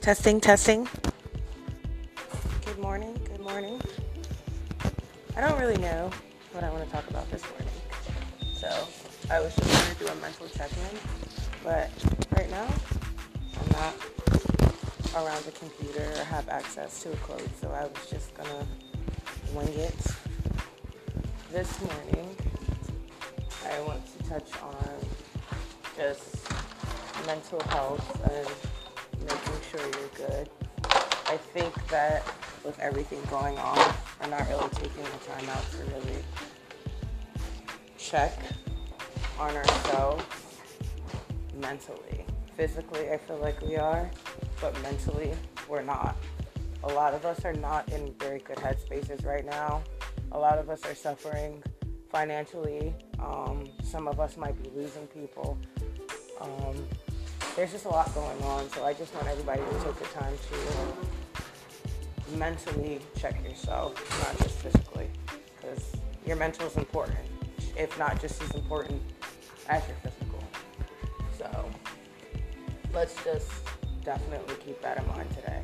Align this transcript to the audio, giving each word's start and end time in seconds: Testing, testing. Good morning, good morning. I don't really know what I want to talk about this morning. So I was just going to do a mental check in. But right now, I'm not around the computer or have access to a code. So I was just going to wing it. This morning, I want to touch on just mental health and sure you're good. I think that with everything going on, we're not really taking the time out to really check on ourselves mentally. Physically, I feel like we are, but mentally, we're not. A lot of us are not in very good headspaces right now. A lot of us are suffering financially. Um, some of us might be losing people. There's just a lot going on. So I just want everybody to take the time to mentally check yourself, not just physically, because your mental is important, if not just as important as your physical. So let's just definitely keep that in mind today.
Testing, 0.00 0.40
testing. 0.40 0.88
Good 2.64 2.78
morning, 2.78 3.20
good 3.26 3.40
morning. 3.40 3.78
I 5.36 5.42
don't 5.42 5.60
really 5.60 5.76
know 5.76 6.10
what 6.52 6.64
I 6.64 6.70
want 6.70 6.86
to 6.86 6.90
talk 6.90 7.06
about 7.10 7.30
this 7.30 7.42
morning. 7.50 7.68
So 8.54 8.68
I 9.30 9.40
was 9.40 9.54
just 9.54 9.68
going 9.68 9.96
to 9.96 10.04
do 10.04 10.06
a 10.06 10.22
mental 10.22 10.48
check 10.48 10.70
in. 10.72 10.98
But 11.62 11.90
right 12.30 12.48
now, 12.50 12.66
I'm 13.60 13.72
not 13.72 13.94
around 15.16 15.44
the 15.44 15.52
computer 15.52 16.10
or 16.18 16.24
have 16.24 16.48
access 16.48 17.02
to 17.02 17.12
a 17.12 17.16
code. 17.16 17.50
So 17.60 17.70
I 17.70 17.82
was 17.82 18.08
just 18.08 18.32
going 18.34 18.48
to 18.48 19.54
wing 19.54 19.68
it. 19.68 19.94
This 21.52 21.78
morning, 21.82 22.36
I 23.66 23.78
want 23.82 24.00
to 24.16 24.28
touch 24.30 24.50
on 24.62 24.94
just 25.94 26.48
mental 27.26 27.60
health 27.68 28.30
and 28.30 28.79
sure 29.70 29.80
you're 29.80 30.26
good. 30.28 30.50
I 30.84 31.36
think 31.36 31.72
that 31.88 32.24
with 32.64 32.78
everything 32.80 33.20
going 33.30 33.56
on, 33.58 33.94
we're 34.20 34.30
not 34.30 34.48
really 34.48 34.68
taking 34.70 35.04
the 35.04 35.32
time 35.32 35.48
out 35.48 35.70
to 35.70 35.76
really 35.94 36.24
check 37.96 38.36
on 39.38 39.54
ourselves 39.54 40.24
mentally. 41.60 42.24
Physically, 42.56 43.10
I 43.10 43.18
feel 43.18 43.36
like 43.36 43.60
we 43.62 43.76
are, 43.76 44.10
but 44.60 44.80
mentally, 44.82 45.32
we're 45.68 45.82
not. 45.82 46.16
A 46.82 46.88
lot 46.88 47.14
of 47.14 47.24
us 47.24 47.44
are 47.44 47.52
not 47.52 47.90
in 47.92 48.12
very 48.14 48.40
good 48.40 48.56
headspaces 48.56 49.24
right 49.24 49.44
now. 49.44 49.82
A 50.32 50.38
lot 50.38 50.58
of 50.58 50.68
us 50.68 50.84
are 50.84 50.94
suffering 50.94 51.62
financially. 52.10 52.92
Um, 53.20 53.64
some 53.84 54.08
of 54.08 54.18
us 54.18 54.36
might 54.36 54.60
be 54.60 54.70
losing 54.70 55.06
people. 55.06 55.58
There's 57.56 57.72
just 57.72 57.84
a 57.84 57.88
lot 57.88 58.14
going 58.14 58.42
on. 58.42 58.70
So 58.70 58.84
I 58.84 58.94
just 58.94 59.14
want 59.14 59.26
everybody 59.26 59.60
to 59.60 59.84
take 59.84 59.98
the 59.98 60.06
time 60.06 60.34
to 62.28 62.36
mentally 62.36 63.00
check 63.16 63.42
yourself, 63.42 63.94
not 64.24 64.38
just 64.38 64.58
physically, 64.58 65.10
because 65.56 65.92
your 66.26 66.36
mental 66.36 66.66
is 66.66 66.76
important, 66.76 67.18
if 67.76 67.98
not 67.98 68.20
just 68.20 68.40
as 68.42 68.52
important 68.52 69.02
as 69.68 69.82
your 69.88 69.96
physical. 69.96 70.42
So 71.36 71.70
let's 72.94 73.16
just 73.24 73.50
definitely 74.04 74.54
keep 74.64 74.80
that 74.82 74.98
in 74.98 75.06
mind 75.08 75.28
today. 75.30 75.59